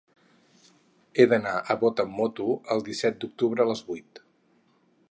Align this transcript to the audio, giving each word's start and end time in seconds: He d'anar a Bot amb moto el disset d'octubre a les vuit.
He 1.21 1.27
d'anar 1.33 1.53
a 1.59 1.77
Bot 1.83 2.01
amb 2.05 2.17
moto 2.21 2.49
el 2.77 2.83
disset 2.89 3.21
d'octubre 3.23 3.65
a 3.67 3.71
les 3.75 3.87
vuit. 3.93 4.25